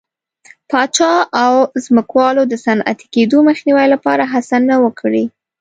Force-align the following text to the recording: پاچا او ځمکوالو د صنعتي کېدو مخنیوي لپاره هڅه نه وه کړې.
پاچا 0.69 1.13
او 1.43 1.53
ځمکوالو 1.85 2.43
د 2.51 2.53
صنعتي 2.65 3.05
کېدو 3.15 3.37
مخنیوي 3.49 3.87
لپاره 3.93 4.23
هڅه 4.33 4.55
نه 4.69 4.75
وه 4.81 4.91
کړې. 4.99 5.23